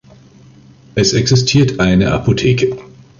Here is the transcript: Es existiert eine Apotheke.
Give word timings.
Es 0.95 1.13
existiert 1.13 1.79
eine 1.79 2.11
Apotheke. 2.11 2.75